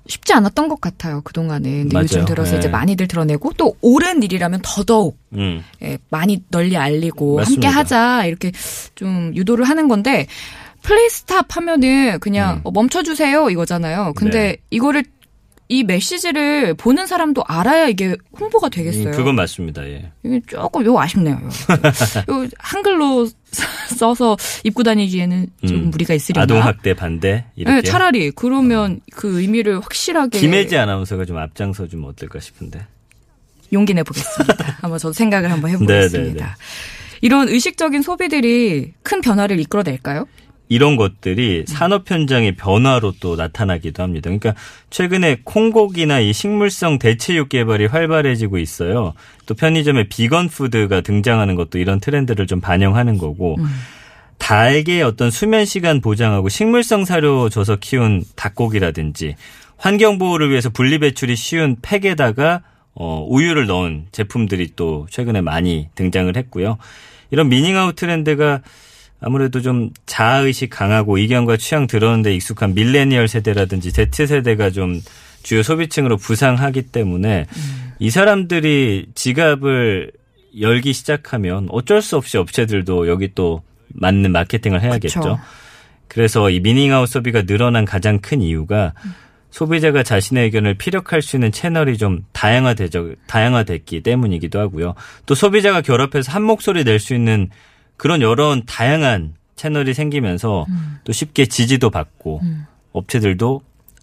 쉽지 0.06 0.32
않았던 0.32 0.68
것 0.68 0.80
같아요. 0.80 1.20
그 1.24 1.32
동안은. 1.32 1.62
근데 1.62 1.94
맞아요. 1.94 2.04
요즘 2.04 2.24
들어서 2.24 2.52
네. 2.52 2.58
이제 2.58 2.68
많이들 2.68 3.06
드러내고 3.08 3.52
또 3.56 3.76
옳은 3.80 4.22
일이라면 4.22 4.60
더더욱 4.62 5.16
음. 5.34 5.62
예, 5.82 5.98
많이 6.10 6.42
널리 6.50 6.76
알리고 6.76 7.36
맞습니다. 7.36 7.68
함께 7.68 7.78
하자 7.78 8.26
이렇게 8.26 8.52
좀 8.94 9.32
유도를 9.34 9.64
하는 9.64 9.88
건데 9.88 10.26
please 10.82 11.27
stop 11.27 11.56
하면은 11.56 12.18
그냥 12.20 12.56
음. 12.56 12.60
어, 12.64 12.70
멈춰주세요 12.72 13.50
이거잖아요. 13.50 14.14
근데 14.16 14.38
네. 14.38 14.56
이거를 14.70 15.04
이 15.68 15.84
메시지를 15.84 16.74
보는 16.74 17.06
사람도 17.06 17.44
알아야 17.46 17.88
이게 17.88 18.16
홍보가 18.38 18.68
되겠어요. 18.68 19.08
음, 19.08 19.12
그건 19.12 19.36
맞습니다. 19.36 19.82
예. 19.88 20.10
이게 20.22 20.40
조금 20.46 20.84
요 20.84 20.98
아쉽네요. 20.98 21.36
요, 21.36 21.40
요 22.44 22.48
한글로 22.58 23.28
써서 23.96 24.36
입고 24.64 24.82
다니기에는 24.82 25.46
좀 25.66 25.76
음. 25.76 25.90
무리가 25.90 26.12
있으려나. 26.14 26.42
아동 26.42 26.62
학대 26.62 26.94
반대 26.94 27.46
이렇게. 27.56 27.74
네, 27.76 27.82
차라리 27.82 28.30
그러면 28.32 29.00
그 29.12 29.40
의미를 29.40 29.80
확실하게 29.80 30.40
김혜지 30.40 30.76
아나운서가 30.76 31.24
좀 31.24 31.38
앞장서 31.38 31.86
주면 31.86 32.10
어떨까 32.10 32.38
싶은데. 32.40 32.86
용기 33.72 33.94
내 33.94 34.02
보겠습니다. 34.02 34.76
한번 34.82 34.98
저도 34.98 35.14
생각을 35.14 35.50
한번 35.50 35.70
네, 35.70 35.74
해보겠습니다. 35.76 36.56
이런 37.22 37.48
의식적인 37.48 38.02
소비들이 38.02 38.92
큰 39.02 39.20
변화를 39.22 39.58
이끌어낼까요? 39.60 40.26
이런 40.72 40.96
것들이 40.96 41.64
산업 41.66 42.10
현장의 42.10 42.56
변화로 42.56 43.12
또 43.20 43.36
나타나기도 43.36 44.02
합니다. 44.02 44.30
그러니까 44.30 44.54
최근에 44.88 45.40
콩고기나 45.44 46.20
이 46.20 46.32
식물성 46.32 46.98
대체육 46.98 47.50
개발이 47.50 47.84
활발해지고 47.84 48.56
있어요. 48.56 49.12
또 49.44 49.52
편의점에 49.52 50.08
vegan 50.08 50.48
food가 50.48 51.02
등장하는 51.02 51.56
것도 51.56 51.76
이런 51.76 52.00
트렌드를 52.00 52.46
좀 52.46 52.62
반영하는 52.62 53.18
거고 53.18 53.56
음. 53.58 53.66
닭의 54.38 55.02
어떤 55.02 55.30
수면 55.30 55.66
시간 55.66 56.00
보장하고 56.00 56.48
식물성 56.48 57.04
사료 57.04 57.50
줘서 57.50 57.76
키운 57.76 58.24
닭고기라든지 58.34 59.36
환경 59.76 60.16
보호를 60.16 60.48
위해서 60.48 60.70
분리 60.70 60.98
배출이 60.98 61.36
쉬운 61.36 61.76
팩에다가 61.82 62.62
어, 62.94 63.26
우유를 63.28 63.66
넣은 63.66 64.06
제품들이 64.10 64.70
또 64.74 65.06
최근에 65.10 65.42
많이 65.42 65.88
등장을 65.96 66.34
했고요. 66.34 66.78
이런 67.30 67.50
meaning 67.50 67.81
out 67.81 67.94
트렌드가 67.94 68.62
아무래도 69.22 69.62
좀 69.62 69.90
자아의식 70.06 70.68
강하고 70.68 71.16
의견과 71.18 71.56
취향 71.56 71.86
드러내는데 71.86 72.34
익숙한 72.34 72.74
밀레니얼 72.74 73.28
세대라든지 73.28 73.92
Z세대가 73.92 74.70
좀 74.70 75.00
주요 75.42 75.62
소비층으로 75.62 76.16
부상하기 76.16 76.82
때문에 76.82 77.46
음. 77.48 77.92
이 78.00 78.10
사람들이 78.10 79.06
지갑을 79.14 80.10
열기 80.60 80.92
시작하면 80.92 81.68
어쩔 81.70 82.02
수 82.02 82.16
없이 82.16 82.36
업체들도 82.36 83.08
여기 83.08 83.32
또 83.34 83.62
맞는 83.94 84.32
마케팅을 84.32 84.82
해야겠죠. 84.82 85.20
그쵸. 85.20 85.38
그래서 86.08 86.50
이 86.50 86.60
미닝아웃 86.60 87.08
소비가 87.08 87.42
늘어난 87.42 87.84
가장 87.84 88.18
큰 88.18 88.42
이유가 88.42 88.92
음. 89.04 89.14
소비자가 89.50 90.02
자신의 90.02 90.44
의견을 90.44 90.74
피력할 90.74 91.22
수 91.22 91.36
있는 91.36 91.52
채널이 91.52 91.98
좀 91.98 92.24
다양화되죠, 92.32 93.14
다양화됐기 93.26 94.02
때문이기도 94.02 94.58
하고요. 94.58 94.94
또 95.26 95.34
소비자가 95.34 95.82
결합해서 95.82 96.32
한 96.32 96.42
목소리 96.42 96.84
낼 96.84 96.98
수 96.98 97.14
있는 97.14 97.50
그런 98.02 98.20
여러 98.20 98.60
다양한 98.66 99.34
채널이 99.54 99.94
생기면서 99.94 100.66
음. 100.68 100.98
또 101.04 101.12
쉽게 101.12 101.46
지지도 101.46 101.88
받고 101.88 102.40
음. 102.42 102.66
업체들도 102.90 103.60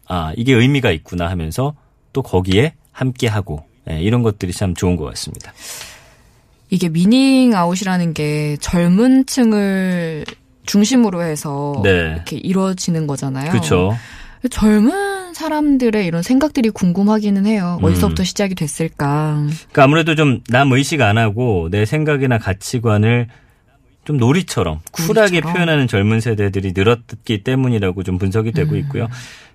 아 0.08 0.32
이게 0.38 0.54
의미가 0.54 0.92
있구나 0.92 1.30
하면서 1.30 1.74
또 2.14 2.22
거기에 2.22 2.76
함께 2.94 3.28
하고 3.28 3.66
네, 3.84 4.02
이런 4.02 4.24
것들이 4.24 4.54
참 4.54 4.74
좋은 4.74 4.96
것 4.96 5.04
같습니다. 5.04 5.52
이게 6.70 6.88
미닝 6.88 7.54
아웃이라는 7.54 8.14
게 8.14 8.56
젊은 8.62 9.26
층을 9.26 10.24
중심으로 10.66 11.22
해서 11.22 11.82
네. 11.84 12.14
이렇게 12.14 12.38
이루어지는 12.38 13.06
거잖아요. 13.06 13.52
그렇죠. 13.52 13.98
젊은 14.50 15.34
사람들의 15.34 16.06
이런 16.06 16.22
생각들이 16.24 16.70
궁금하기는 16.70 17.46
해요. 17.46 17.78
어디서부터 17.82 18.24
음. 18.24 18.26
시작이 18.26 18.56
됐을까? 18.56 19.44
그러니까 19.50 19.84
아무래도 19.84 20.16
좀 20.16 20.42
남 20.48 20.72
의식 20.72 21.02
안 21.02 21.18
하고 21.18 21.68
내 21.70 21.84
생각이나 21.84 22.38
가치관을 22.38 23.28
좀 24.10 24.18
놀이처럼 24.18 24.80
쿨하게 24.92 25.34
놀이처럼. 25.34 25.54
표현하는 25.54 25.88
젊은 25.88 26.20
세대들이 26.20 26.74
늘었기 26.76 27.44
때문이라고 27.44 28.02
좀 28.02 28.18
분석이 28.18 28.54
되고 28.54 28.72
음. 28.72 28.80
있고요. 28.80 29.08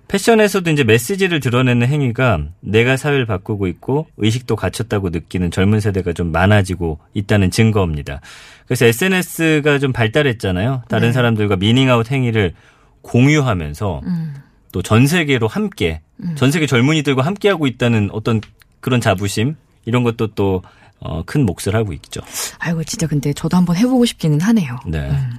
패션에서도 0.07 0.71
이제 0.71 0.85
메시지를 0.85 1.41
드러내는 1.41 1.85
행위가 1.87 2.39
내가 2.61 2.95
사회를 2.95 3.25
바꾸고 3.25 3.67
있고 3.67 4.07
의식도 4.15 4.55
갖췄다고 4.55 5.09
느끼는 5.09 5.51
젊은 5.51 5.81
세대가 5.81 6.13
좀 6.13 6.31
많아지고 6.31 6.99
있다는 7.13 7.51
증거입니다. 7.51 8.21
그래서 8.65 8.85
SNS가 8.85 9.77
좀 9.79 9.91
발달했잖아요. 9.91 10.83
다른 10.87 11.09
네. 11.09 11.11
사람들과 11.11 11.57
미닝아웃 11.57 12.09
행위를 12.09 12.53
공유하면서 13.01 14.01
음. 14.05 14.35
또전 14.71 15.05
세계로 15.05 15.49
함께 15.49 15.99
음. 16.23 16.35
전 16.35 16.49
세계 16.49 16.65
젊은이들과 16.65 17.23
함께 17.23 17.49
하고 17.49 17.67
있다는 17.67 18.07
어떤 18.13 18.39
그런 18.79 19.01
자부심 19.01 19.57
이런 19.83 20.03
것도 20.03 20.27
또 20.27 20.61
어, 21.05 21.23
큰 21.25 21.45
몫을 21.45 21.75
하고 21.75 21.93
있죠. 21.93 22.21
아이고, 22.59 22.83
진짜 22.83 23.07
근데 23.07 23.31
저도 23.33 23.57
한번 23.57 23.75
해보고 23.75 24.05
싶기는 24.05 24.41
하네요. 24.41 24.77
네. 24.87 24.99
음. 24.99 25.37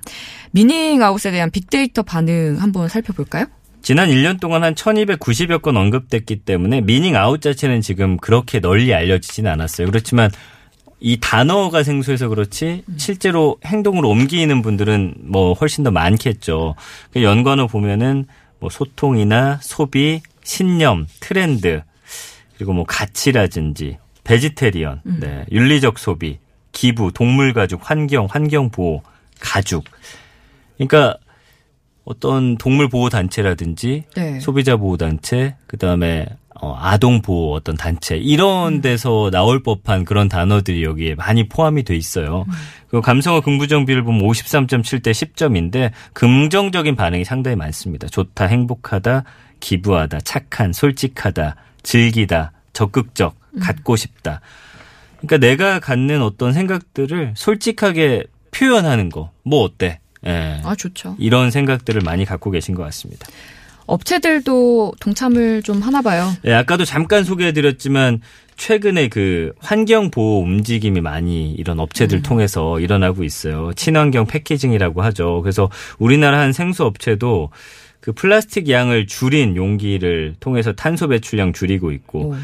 meaning 0.53 1.03
out에 1.03 1.31
대한 1.31 1.51
빅데이터 1.51 2.03
반응 2.03 2.57
한번 2.61 2.89
살펴볼까요? 2.89 3.47
지난 3.83 4.09
1년 4.09 4.41
동안 4.41 4.65
한 4.65 4.75
1290여 4.75 5.63
건 5.63 5.77
언급됐기 5.77 6.37
때문에 6.41 6.81
meaning 6.81 7.17
out 7.17 7.41
자체는 7.41 7.83
지금 7.83 8.17
그렇게 8.17 8.59
널리 8.59 8.93
알려지진 8.95 9.47
않았어요. 9.47 9.87
그렇지만 9.87 10.31
이 10.99 11.19
단어가 11.21 11.83
생소해서 11.83 12.29
그렇지 12.29 12.83
음. 12.89 12.95
실제로 12.99 13.59
행동으로 13.65 14.09
옮기는 14.09 14.63
분들은 14.63 15.15
뭐 15.21 15.53
훨씬 15.53 15.85
더 15.85 15.91
많겠죠. 15.91 16.75
그 17.13 17.23
연관어 17.23 17.67
보면은 17.67 18.27
뭐 18.59 18.71
소통이나 18.71 19.61
소비, 19.63 20.23
신념, 20.43 21.07
트렌드, 21.21 21.83
그리고 22.57 22.73
뭐 22.73 22.85
가치라든지 22.85 23.99
vegetarian, 24.27 25.03
음. 25.07 25.19
네, 25.21 25.47
윤리적 25.53 25.99
소비, 25.99 26.39
기부, 26.73 27.13
동물 27.13 27.53
가죽, 27.53 27.81
환경, 27.83 28.27
환경 28.29 28.71
보호, 28.71 29.03
가죽. 29.41 29.85
그러니까 30.77 31.17
어떤 32.05 32.57
동물 32.59 32.89
보호 32.89 33.09
단체라든지 33.09 34.05
네. 34.15 34.41
소비자 34.41 34.77
보호 34.77 34.97
단체, 34.97 35.57
그다음에 35.67 36.27
어, 36.61 36.75
아동 36.79 37.21
보호 37.21 37.55
어떤 37.55 37.77
단체 37.77 38.17
이런 38.17 38.75
음. 38.75 38.81
데서 38.81 39.31
나올 39.31 39.63
법한 39.63 40.05
그런 40.05 40.29
단어들이 40.29 40.85
여기에 40.85 41.15
많이 41.15 41.49
포함이 41.49 41.83
돼 41.83 41.95
있어요. 41.95 42.45
음. 42.49 42.53
그 42.89 43.01
감성어 43.01 43.43
긍부정 43.43 43.85
비를 43.85 44.03
보면 44.03 44.23
53.7 44.23 45.03
대 45.03 45.11
10점인데 45.13 45.91
긍정적인 46.15 46.97
반응이 46.97 47.25
상당히 47.25 47.57
많습니다. 47.57 48.09
좋다, 48.09 48.47
행복하다, 48.47 49.25
기부하다, 49.61 50.21
착한, 50.21 50.73
솔직하다, 50.73 51.57
즐기다, 51.83 52.53
적극적, 52.73 53.35
음. 53.35 53.46
갖고 53.61 53.97
싶다. 53.97 54.41
그러니까 55.19 55.39
내가 55.39 55.81
갖는 55.81 56.23
어떤 56.23 56.53
생각들을 56.53 57.35
솔직하게 57.37 58.25
표현하는 58.51 59.09
거. 59.09 59.31
뭐 59.43 59.63
어때? 59.63 60.01
예. 60.27 60.61
아, 60.65 60.75
좋죠. 60.75 61.17
이런 61.19 61.51
생각들을 61.51 62.01
많이 62.03 62.25
갖고 62.25 62.51
계신 62.51 62.75
것 62.75 62.83
같습니다. 62.85 63.27
업체들도 63.87 64.95
동참을 65.01 65.63
좀 65.63 65.81
하나 65.81 66.03
봐요. 66.03 66.33
네, 66.43 66.53
아까도 66.53 66.85
잠깐 66.85 67.23
소개해드렸지만 67.23 68.21
최근에 68.57 69.09
그 69.09 69.53
환경 69.59 70.11
보호 70.11 70.43
움직임이 70.43 71.01
많이 71.01 71.53
이런 71.53 71.79
업체들 71.79 72.19
음. 72.19 72.23
통해서 72.23 72.81
일어나고 72.81 73.23
있어요. 73.23 73.73
친환경 73.75 74.27
패키징이라고 74.27 75.03
하죠. 75.03 75.41
그래서 75.43 75.71
우리나라 75.99 76.41
한 76.41 76.53
생수 76.53 76.85
업체도 76.85 77.51
그 78.01 78.13
플라스틱 78.13 78.69
양을 78.69 79.07
줄인 79.07 79.57
용기를 79.57 80.37
통해서 80.41 80.73
탄소 80.73 81.09
배출량 81.09 81.53
줄이고 81.53 81.93
있고 81.93 82.31
오. 82.31 82.37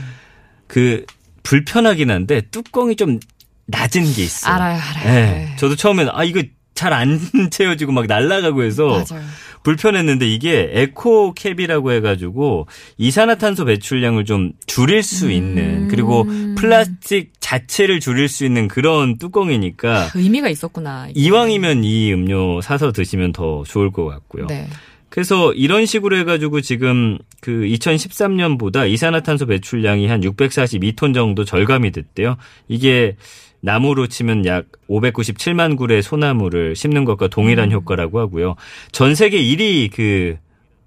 그 0.73 1.05
불편하긴 1.43 2.11
한데 2.11 2.41
뚜껑이 2.50 2.97
좀 2.97 3.21
낮은 3.67 4.11
게 4.14 4.23
있어요. 4.23 4.55
알아요, 4.55 4.81
알아요. 4.81 5.05
네. 5.12 5.57
저도 5.59 5.76
처음에는 5.76 6.11
아 6.14 6.25
이거 6.25 6.43
잘 6.75 6.95
안 6.95 7.21
채워지고 7.52 7.93
막 7.93 8.07
날아가고 8.07 8.62
해서 8.62 8.87
맞아요. 8.87 9.23
불편했는데 9.64 10.26
이게 10.26 10.71
에코 10.73 11.35
캡이라고 11.35 11.93
해가지고 11.93 12.69
이산화탄소 12.97 13.67
배출량을 13.67 14.25
좀 14.25 14.52
줄일 14.67 15.02
수 15.02 15.31
있는 15.31 15.88
그리고 15.88 16.23
음. 16.23 16.55
플라스틱 16.59 17.33
자체를 17.38 18.00
줄일 18.00 18.29
수 18.29 18.47
있는 18.47 18.67
그런 18.67 19.19
뚜껑이니까 19.19 20.09
의미가 20.14 20.49
있었구나. 20.49 21.09
이왕이면 21.14 21.85
이 21.85 22.14
음료 22.14 22.62
사서 22.62 22.93
드시면 22.93 23.33
더 23.33 23.62
좋을 23.67 23.93
것 23.93 24.07
같고요. 24.07 24.47
네. 24.47 24.67
그래서 25.12 25.52
이런 25.52 25.85
식으로 25.85 26.16
해가지고 26.16 26.62
지금 26.62 27.19
그 27.42 27.50
2013년보다 27.50 28.88
이산화탄소 28.88 29.45
배출량이 29.45 30.07
한 30.07 30.23
642톤 30.23 31.12
정도 31.12 31.45
절감이 31.45 31.90
됐대요. 31.90 32.38
이게 32.66 33.16
나무로 33.61 34.07
치면 34.07 34.47
약 34.47 34.69
597만 34.88 35.76
굴의 35.76 36.02
소나무를 36.02 36.75
심는 36.75 37.04
것과 37.04 37.28
동일한 37.28 37.69
음. 37.69 37.73
효과라고 37.73 38.21
하고요. 38.21 38.57
전 38.90 39.14
세계 39.14 39.37
1위 39.42 39.90
그 39.92 40.38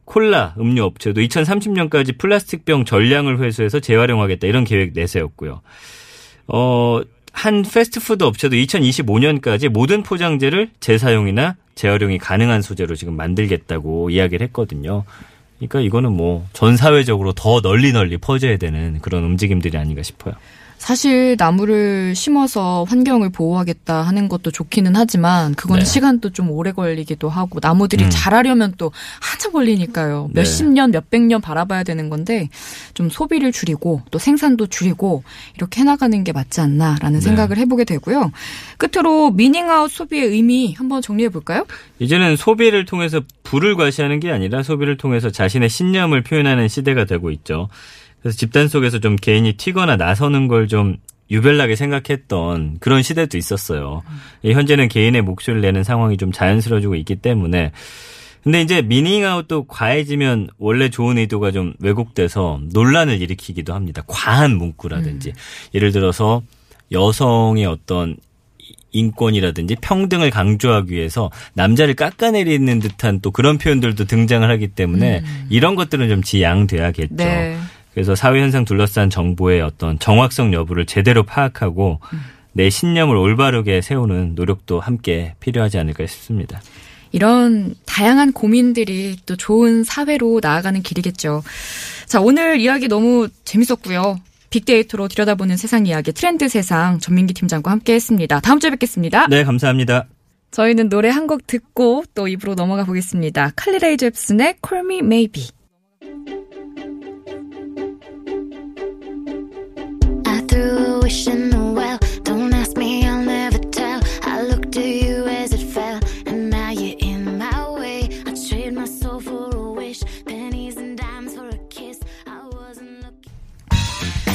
콜라 0.06 0.56
음료 0.58 0.86
업체도 0.86 1.22
2030년까지 1.22 2.18
플라스틱병 2.18 2.86
전량을 2.86 3.40
회수해서 3.44 3.80
재활용하겠다 3.80 4.48
이런 4.48 4.64
계획 4.64 4.94
내세웠고요. 4.96 5.62
어, 6.48 7.02
한 7.32 7.62
패스트푸드 7.62 8.24
업체도 8.24 8.56
2025년까지 8.56 9.70
모든 9.70 10.02
포장재를 10.02 10.72
재사용이나 10.80 11.58
재활용이 11.76 12.18
가능한 12.18 12.62
소재로 12.62 12.96
지금 12.96 13.16
만들겠다고 13.16 14.10
이야기를 14.10 14.46
했거든요. 14.48 15.04
그러니까 15.58 15.80
이거는 15.82 16.12
뭐 16.12 16.46
전 16.54 16.76
사회적으로 16.78 17.34
더 17.34 17.62
널리 17.62 17.92
널리 17.94 18.18
퍼져야 18.18 18.58
되는 18.58 19.00
그런 19.02 19.24
움직임들이 19.24 19.78
아닌가 19.78 20.04
싶어요. 20.04 20.34
사실 20.78 21.36
나무를 21.40 22.14
심어서 22.16 22.86
환경을 22.88 23.32
보호하겠다 23.32 24.04
하는 24.04 24.30
것도 24.30 24.52
좋기는 24.52 24.96
하지만 24.96 25.56
그건 25.56 25.80
네. 25.80 25.86
시간도 25.86 26.30
좀 26.30 26.52
오래 26.52 26.72
걸리기도 26.72 27.28
하고 27.28 27.60
나무들이 27.62 28.04
음. 28.04 28.10
자라려면 28.12 28.74
또 28.78 28.92
한참 29.20 29.52
걸리니까요. 29.52 30.30
네. 30.32 30.42
몇십 30.42 30.68
년, 30.68 30.92
몇백 30.92 31.24
년 31.24 31.42
바라봐야 31.42 31.84
되는 31.84 32.10
건데 32.10 32.50
좀 32.94 33.10
소비를 33.10 33.52
줄이고 33.52 34.04
또 34.12 34.20
생산도 34.20 34.68
줄이고 34.68 35.24
이렇게 35.56 35.82
해나가는 35.82 36.24
게 36.24 36.32
맞지 36.32 36.62
않나라는 36.62 37.20
네. 37.20 37.22
생각을 37.22 37.58
해보게 37.58 37.84
되고요. 37.84 38.32
끝으로 38.78 39.32
미닝아웃 39.32 39.90
소비의 39.90 40.28
의미 40.28 40.76
한번 40.76 41.02
정리해 41.02 41.30
볼까요? 41.30 41.66
이제는 42.00 42.36
소비를 42.36 42.86
통해서 42.86 43.22
부를 43.44 43.76
과시하는 43.76 44.20
게 44.20 44.32
아니라 44.32 44.62
소비를 44.62 44.98
통해서 44.98 45.32
자신의 45.32 45.70
신념을 45.70 46.24
표현하는 46.24 46.68
시대가 46.68 47.06
되고 47.06 47.32
있죠. 47.32 47.70
그래서 48.26 48.40
집단 48.40 48.68
속에서 48.68 48.98
좀 49.00 49.16
개인이 49.16 49.54
튀거나 49.54 49.98
나서는 49.98 50.48
걸 50.48 50.66
좀 50.68 50.98
유별나게 51.30 51.76
생각했던 51.76 52.78
그런 52.80 53.04
시대도 53.04 53.38
있었어요. 53.38 54.02
현재는 54.44 54.88
개인의 54.88 55.22
목소리를 55.22 55.62
내는 55.62 55.84
상황이 55.84 56.18
좀 56.18 56.32
자연스러워지고 56.32 56.96
있기 56.96 57.18
때문에 57.18 57.72
근데 58.44 58.62
이제 58.62 58.82
미닝아웃도 58.82 59.66
과해지면 59.66 60.50
원래 60.58 60.90
좋은 60.90 61.20
의도가 61.20 61.52
좀 61.52 61.74
왜곡돼서 61.80 62.62
논란을 62.72 63.22
일으키기도 63.22 63.74
합니다. 63.74 64.04
과한 64.08 64.56
문구라든지 64.58 65.30
음. 65.30 65.34
예를 65.74 65.92
들어서 65.92 66.42
여성의 66.92 67.66
어떤 67.66 68.18
인권이라든지 68.92 69.76
평등을 69.82 70.30
강조하기 70.30 70.92
위해서 70.92 71.30
남자를 71.54 71.96
깎아내리는 71.96 72.80
듯한 72.80 73.20
또 73.22 73.30
그런 73.30 73.58
표현들도 73.58 74.06
등장을 74.06 74.50
하기 74.50 74.70
때문에 74.70 75.20
음. 75.20 75.48
이런 75.50 75.76
것들은 75.76 76.08
좀 76.08 76.24
지양돼야겠죠. 76.24 77.16
네. 77.16 77.58
그래서 77.96 78.14
사회 78.14 78.42
현상 78.42 78.66
둘러싼 78.66 79.10
정보의 79.10 79.62
어떤 79.62 79.98
정확성 79.98 80.54
여부를 80.54 80.86
제대로 80.86 81.24
파악하고 81.24 82.00
음. 82.14 82.20
내 82.52 82.70
신념을 82.70 83.16
올바르게 83.16 83.82
세우는 83.82 84.36
노력도 84.36 84.80
함께 84.80 85.34
필요하지 85.40 85.78
않을까 85.80 86.06
싶습니다. 86.06 86.62
이런 87.12 87.74
다양한 87.86 88.34
고민들이 88.34 89.16
또 89.26 89.36
좋은 89.38 89.84
사회로 89.86 90.42
나아가는 90.44 90.82
길이겠죠. 90.82 91.44
자, 92.06 92.20
오늘 92.20 92.60
이야기 92.60 92.88
너무 92.90 93.30
재밌었고요. 93.46 94.20
빅데이터로 94.50 95.08
들여다보는 95.08 95.58
세상 95.58 95.86
이야기 95.86 96.12
트렌드 96.12 96.48
세상 96.50 97.00
전민기 97.00 97.34
팀장과 97.34 97.72
함께 97.72 97.94
했습니다. 97.94 98.40
다음 98.42 98.60
주에 98.60 98.70
뵙겠습니다. 98.70 99.28
네, 99.28 99.44
감사합니다. 99.44 100.06
저희는 100.52 100.90
노래 100.90 101.10
한 101.10 101.28
곡 101.28 101.48
듣고 101.48 102.04
또 102.14 102.28
입으로 102.28 102.56
넘어가 102.56 102.84
보겠습니다. 102.86 103.52
칼리레이 103.56 103.98
잽슨의 103.98 104.56
Call 104.66 104.86
Me 104.86 105.00
Maybe. 105.00 105.48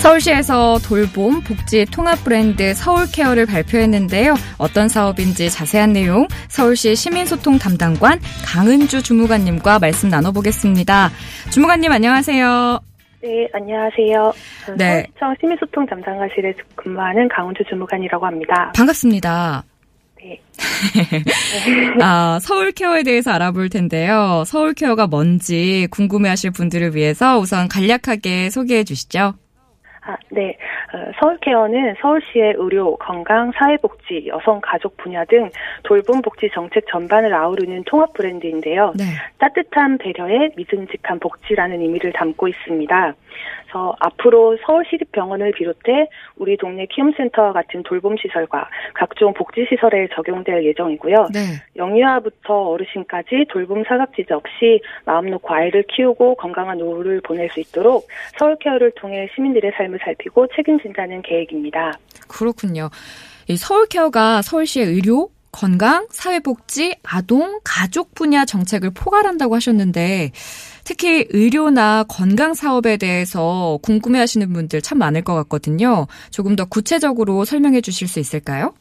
서울시에서 0.00 0.78
돌봄 0.82 1.42
복지 1.42 1.84
통합 1.84 2.24
브랜드 2.24 2.72
서울케어를 2.74 3.46
발표했는데요. 3.46 4.34
어떤 4.56 4.88
사업인지 4.88 5.50
자세한 5.50 5.92
내용 5.92 6.26
서울시 6.48 6.96
시민소통 6.96 7.58
담당관 7.58 8.18
강은주 8.44 9.02
주무관님과 9.02 9.78
말씀 9.78 10.08
나눠보겠습니다. 10.08 11.10
주무관님 11.50 11.92
안녕하세요. 11.92 12.89
네, 13.22 13.46
안녕하세요. 13.52 14.32
네. 14.78 15.02
서울시청 15.02 15.34
시민소통 15.40 15.86
담당관실에 15.86 16.54
근무하는 16.74 17.28
강은주 17.28 17.62
주무관이라고 17.68 18.24
합니다. 18.24 18.72
반갑습니다. 18.74 19.62
네. 20.22 20.40
아, 22.00 22.38
서울케어에 22.40 23.02
대해서 23.02 23.30
알아볼 23.32 23.68
텐데요. 23.68 24.44
서울케어가 24.46 25.06
뭔지 25.06 25.86
궁금해하실 25.90 26.52
분들을 26.52 26.94
위해서 26.94 27.38
우선 27.38 27.68
간략하게 27.68 28.48
소개해 28.48 28.84
주시죠. 28.84 29.34
아, 30.02 30.16
네. 30.30 30.56
어, 30.92 31.12
서울케어는 31.20 31.94
서울시의 32.00 32.54
의료, 32.56 32.96
건강, 32.96 33.52
사회복지, 33.52 34.26
여성, 34.26 34.60
가족 34.60 34.96
분야 34.96 35.24
등 35.24 35.50
돌봄 35.84 36.20
복지 36.20 36.50
정책 36.52 36.84
전반을 36.88 37.32
아우르는 37.32 37.84
통합 37.84 38.12
브랜드인데요. 38.12 38.92
네. 38.96 39.04
따뜻한 39.38 39.98
배려에 39.98 40.50
믿음직한 40.56 41.20
복지라는 41.20 41.80
의미를 41.80 42.12
담고 42.12 42.48
있습니다. 42.48 43.14
그래서 43.70 43.94
앞으로 44.00 44.58
서울시립병원을 44.66 45.52
비롯해 45.52 46.08
우리 46.36 46.56
동네 46.56 46.86
키움센터와 46.86 47.52
같은 47.52 47.84
돌봄시설과 47.84 48.68
각종 48.94 49.32
복지시설에 49.32 50.08
적용될 50.12 50.64
예정이고요. 50.64 51.28
네. 51.32 51.40
영유아부터 51.76 52.70
어르신까지 52.70 53.46
돌봄 53.48 53.84
사각지대 53.84 54.34
없이 54.34 54.80
마음 55.04 55.26
놓고 55.26 55.54
아이를 55.54 55.84
키우고 55.84 56.34
건강한 56.34 56.78
노후를 56.78 57.20
보낼 57.20 57.48
수 57.50 57.60
있도록 57.60 58.08
서울케어를 58.38 58.92
통해 58.96 59.28
시민들의 59.34 59.72
삶을 59.76 60.00
살피고 60.02 60.48
책임 60.48 60.79
진다는 60.82 61.22
계획입니다. 61.22 61.92
그렇군요. 62.28 62.90
이 63.48 63.56
서울케어가 63.56 64.42
서울시의 64.42 64.86
의료, 64.86 65.30
건강, 65.52 66.06
사회복지, 66.10 66.96
아동, 67.02 67.60
가족 67.64 68.14
분야 68.14 68.44
정책을 68.44 68.90
포괄한다고 68.90 69.56
하셨는데 69.56 70.30
특히 70.84 71.26
의료나 71.30 72.04
건강 72.08 72.54
사업에 72.54 72.96
대해서 72.96 73.78
궁금해 73.82 74.18
하시는 74.18 74.52
분들 74.52 74.82
참 74.82 74.98
많을 74.98 75.22
것 75.22 75.34
같거든요. 75.34 76.06
조금 76.30 76.56
더 76.56 76.64
구체적으로 76.64 77.44
설명해 77.44 77.80
주실 77.80 78.06
수 78.08 78.20
있을까요? 78.20 78.74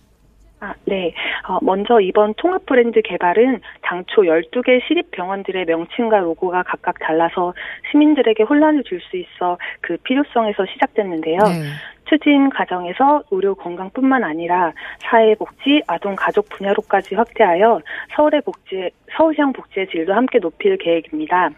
아, 0.62 0.74
네. 0.86 1.14
어, 1.48 1.60
먼저 1.62 2.00
이번 2.02 2.34
통합 2.36 2.66
브랜드 2.66 3.02
개발은 3.02 3.62
당초 3.82 4.24
12개 4.24 4.86
시립 4.88 5.12
병원들의 5.12 5.66
명칭과 5.66 6.20
로고가 6.20 6.64
각각 6.64 7.00
달라서 7.00 7.54
시민들에게 7.92 8.44
혼란을 8.44 8.84
줄 8.84 9.00
수 9.00 9.16
있어 9.16 9.58
그 9.82 9.98
필요성에서 10.04 10.66
시작됐는데요. 10.74 11.40
네. 11.40 11.64
추진 12.10 12.50
과정에서 12.50 13.24
의료 13.32 13.54
건강뿐만 13.56 14.24
아니라 14.24 14.74
사회복지, 15.00 15.84
아동 15.88 16.16
가족 16.16 16.50
분야로까지 16.50 17.16
확대하여 17.16 17.80
서울의 18.16 18.42
복지, 18.42 18.90
서울시향 19.16 19.54
복지의 19.54 19.88
질도 19.88 20.14
함께 20.14 20.40
높일 20.40 20.78
계획입니다. 20.78 21.50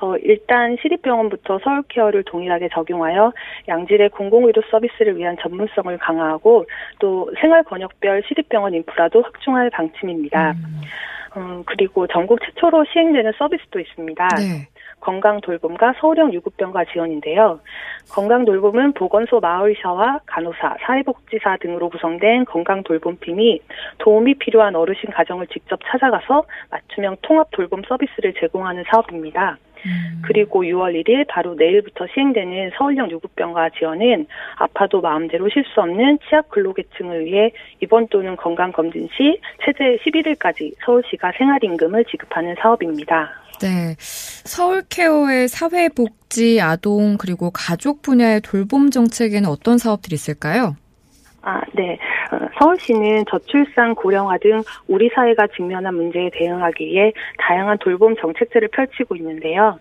그래서 0.00 0.16
일단 0.22 0.76
시립병원부터 0.80 1.60
서울케어를 1.62 2.24
동일하게 2.24 2.70
적용하여 2.72 3.32
양질의 3.68 4.08
공공의료 4.10 4.62
서비스를 4.70 5.16
위한 5.18 5.36
전문성을 5.40 5.96
강화하고 5.98 6.64
또 6.98 7.30
생활권역별 7.40 8.22
시립병원 8.26 8.74
인프라도 8.74 9.22
확충할 9.22 9.68
방침입니다. 9.70 10.52
음. 10.52 10.80
음, 11.36 11.62
그리고 11.64 12.06
전국 12.08 12.40
최초로 12.40 12.86
시행되는 12.92 13.32
서비스도 13.38 13.78
있습니다. 13.78 14.28
네. 14.36 14.68
건강 14.98 15.40
돌봄과 15.40 15.94
서울형 16.00 16.32
유급병가 16.34 16.84
지원인데요. 16.92 17.60
건강 18.10 18.44
돌봄은 18.44 18.92
보건소 18.92 19.40
마을샤와 19.40 20.20
간호사, 20.26 20.76
사회복지사 20.84 21.58
등으로 21.60 21.88
구성된 21.88 22.46
건강 22.46 22.82
돌봄팀이 22.82 23.60
도움이 23.98 24.34
필요한 24.34 24.74
어르신 24.74 25.10
가정을 25.10 25.46
직접 25.46 25.78
찾아가서 25.86 26.44
맞춤형 26.70 27.16
통합 27.22 27.48
돌봄 27.52 27.82
서비스를 27.88 28.34
제공하는 28.34 28.84
사업입니다. 28.90 29.56
음. 29.86 30.22
그리고 30.22 30.62
6월 30.62 30.94
1일 31.02 31.26
바로 31.28 31.54
내일부터 31.54 32.06
시행되는 32.12 32.72
서울형 32.76 33.10
유급병가 33.10 33.70
지원은 33.78 34.26
아파도 34.56 35.00
마음대로 35.00 35.48
쉴 35.48 35.64
수 35.74 35.80
없는 35.80 36.18
취약 36.28 36.48
근로계층을 36.50 37.24
위해 37.24 37.52
입원 37.80 38.08
또는 38.08 38.36
건강검진 38.36 39.08
시 39.16 39.40
최대 39.64 39.96
11일까지 39.98 40.74
서울시가 40.84 41.32
생활임금을 41.38 42.04
지급하는 42.06 42.54
사업입니다. 42.60 43.30
네. 43.60 43.94
서울케어의 43.98 45.48
사회복지, 45.48 46.60
아동, 46.62 47.18
그리고 47.18 47.50
가족 47.50 48.00
분야의 48.02 48.40
돌봄 48.40 48.90
정책에는 48.90 49.48
어떤 49.48 49.76
사업들이 49.76 50.14
있을까요? 50.14 50.76
아, 51.42 51.60
네. 51.74 51.98
어, 52.32 52.38
서울시는 52.58 53.24
저출산, 53.28 53.94
고령화 53.94 54.38
등 54.38 54.62
우리 54.86 55.08
사회가 55.14 55.48
직면한 55.48 55.94
문제에 55.94 56.30
대응하기 56.32 56.86
위해 56.86 57.12
다양한 57.38 57.78
돌봄 57.78 58.16
정책들을 58.16 58.68
펼치고 58.68 59.16
있는데요. 59.16 59.78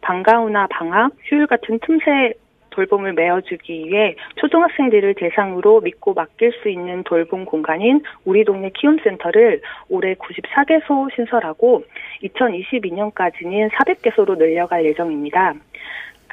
방과후나 0.00 0.66
방학, 0.68 1.12
휴일 1.24 1.46
같은 1.46 1.78
틈새 1.80 2.34
돌봄을 2.70 3.12
메워주기 3.12 3.86
위해 3.86 4.16
초등학생들을 4.36 5.14
대상으로 5.14 5.80
믿고 5.80 6.14
맡길 6.14 6.52
수 6.62 6.68
있는 6.68 7.04
돌봄 7.04 7.44
공간인 7.44 8.02
우리 8.24 8.44
동네 8.44 8.70
키움센터를 8.70 9.60
올해 9.88 10.14
94개소 10.14 11.14
신설하고 11.14 11.84
2022년까지는 12.24 13.70
400개소로 13.70 14.38
늘려갈 14.38 14.84
예정입니다. 14.86 15.54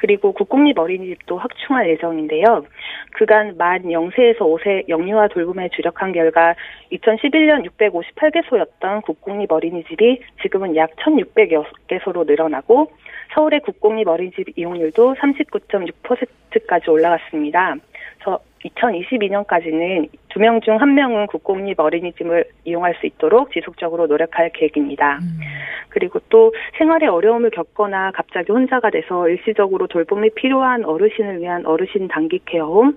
그리고 0.00 0.32
국공립 0.32 0.78
어린이집도 0.78 1.36
확충할 1.36 1.90
예정인데요. 1.90 2.64
그간 3.12 3.56
만 3.58 3.82
0세에서 3.82 4.38
5세 4.38 4.88
영유아 4.88 5.28
돌봄에 5.28 5.68
주력한 5.68 6.12
결과 6.12 6.54
2011년 6.90 7.68
658개소였던 7.68 9.02
국공립 9.02 9.52
어린이집이 9.52 10.22
지금은 10.40 10.74
약 10.76 10.96
1,600개소로 10.96 12.26
늘어나고 12.26 12.90
서울의 13.34 13.60
국공립 13.60 14.08
어린이집 14.08 14.58
이용률도 14.58 15.16
39.6%까지 15.16 16.88
올라갔습니다. 16.90 17.76
그래서 18.62 18.88
2022년까지는 18.88 20.08
두 20.28 20.38
명 20.40 20.60
중 20.60 20.76
한 20.80 20.94
명은 20.94 21.26
국공립 21.26 21.80
어린이집을 21.80 22.44
이용할 22.64 22.94
수 23.00 23.06
있도록 23.06 23.52
지속적으로 23.52 24.06
노력할 24.06 24.50
계획입니다. 24.52 25.18
음. 25.22 25.40
그리고 25.88 26.20
또 26.28 26.52
생활에 26.78 27.06
어려움을 27.06 27.50
겪거나 27.50 28.12
갑자기 28.12 28.52
혼자가 28.52 28.90
돼서 28.90 29.28
일시적으로 29.28 29.86
돌봄이 29.88 30.30
필요한 30.36 30.84
어르신을 30.84 31.40
위한 31.40 31.66
어르신 31.66 32.08
단기 32.08 32.38
care 32.44 32.67
home, 32.67 32.96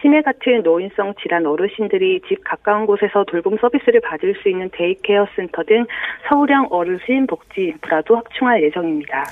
치매 0.00 0.22
같은 0.22 0.62
노인성 0.62 1.14
질환 1.22 1.46
어르신들이 1.46 2.20
집 2.28 2.44
가까운 2.44 2.86
곳에서 2.86 3.24
돌봄 3.24 3.56
서비스를 3.58 4.00
받을 4.00 4.34
수 4.42 4.48
있는 4.48 4.70
daycare 4.72 5.26
센터 5.34 5.62
등 5.64 5.86
서울형 6.28 6.68
어르신 6.70 7.26
복지 7.26 7.62
인프라도 7.62 8.16
확충할 8.16 8.62
예정입니다. 8.62 9.24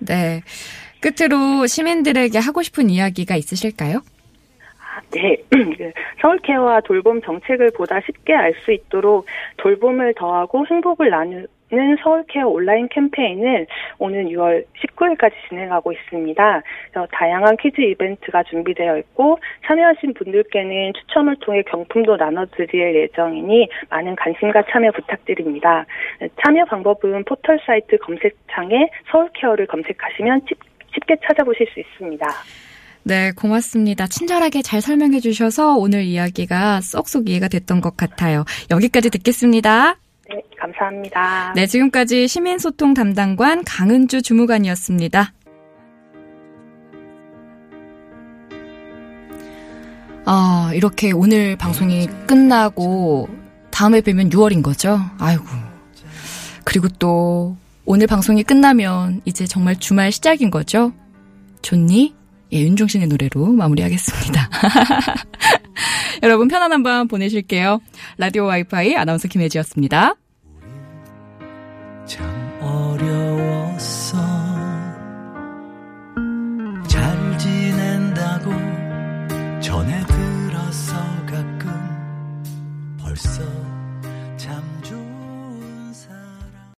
네. 0.00 0.40
끝으로 1.00 1.66
시민들에게 1.66 2.38
하고 2.38 2.62
싶은 2.62 2.90
이야기가 2.90 3.36
있으실까요? 3.36 4.00
네, 5.12 5.36
그 5.50 5.92
서울케어와 6.20 6.80
돌봄 6.82 7.20
정책을 7.22 7.70
보다 7.76 8.00
쉽게 8.00 8.34
알 8.34 8.54
수 8.64 8.72
있도록 8.72 9.26
돌봄을 9.58 10.14
더하고 10.14 10.66
행복을 10.66 11.10
나누 11.10 11.46
는 11.70 11.96
서울케어 12.02 12.48
온라인 12.48 12.88
캠페인을 12.88 13.66
오는 13.98 14.26
6월 14.28 14.64
19일까지 14.80 15.32
진행하고 15.48 15.92
있습니다. 15.92 16.62
다양한 17.12 17.58
퀴즈 17.58 17.82
이벤트가 17.82 18.42
준비되어 18.44 18.96
있고 18.96 19.38
참여하신 19.66 20.14
분들께는 20.14 20.94
추첨을 20.94 21.36
통해 21.40 21.62
경품도 21.64 22.16
나눠드릴 22.16 22.94
예정이니 22.94 23.68
많은 23.90 24.16
관심과 24.16 24.62
참여 24.70 24.92
부탁드립니다. 24.92 25.84
참여 26.42 26.64
방법은 26.64 27.24
포털 27.24 27.60
사이트 27.66 27.98
검색창에 27.98 28.88
서울케어를 29.10 29.66
검색하시면 29.66 30.46
쉽게 30.94 31.16
찾아보실 31.22 31.66
수 31.66 31.80
있습니다. 31.80 32.26
네, 33.02 33.32
고맙습니다. 33.32 34.06
친절하게 34.06 34.62
잘 34.62 34.80
설명해 34.80 35.20
주셔서 35.20 35.74
오늘 35.76 36.04
이야기가 36.04 36.80
쏙쏙 36.80 37.28
이해가 37.28 37.48
됐던 37.48 37.80
것 37.80 37.96
같아요. 37.96 38.44
여기까지 38.70 39.10
듣겠습니다. 39.10 39.96
네, 40.28 40.42
감사합니다. 40.60 41.52
네, 41.54 41.66
지금까지 41.66 42.28
시민소통 42.28 42.94
담당관 42.94 43.64
강은주 43.64 44.22
주무관이었습니다. 44.22 45.32
아, 50.26 50.70
이렇게 50.74 51.10
오늘 51.10 51.56
방송이 51.56 52.06
끝나고 52.26 53.30
다음에 53.70 54.02
뵈면 54.02 54.28
6월인 54.28 54.62
거죠? 54.62 55.00
아이고. 55.18 55.44
그리고 56.64 56.88
또 56.98 57.56
오늘 57.86 58.06
방송이 58.06 58.42
끝나면 58.42 59.22
이제 59.24 59.46
정말 59.46 59.76
주말 59.76 60.12
시작인 60.12 60.50
거죠? 60.50 60.92
좋니? 61.62 62.17
예, 62.52 62.60
윤종신의 62.60 63.08
노래로 63.08 63.46
마무리하겠습니다. 63.52 64.50
여러분 66.22 66.48
편안한 66.48 66.82
밤 66.82 67.08
보내실게요. 67.08 67.80
라디오 68.16 68.44
와이파이 68.46 68.96
아나운서 68.96 69.28
김혜지였습니다. 69.28 70.14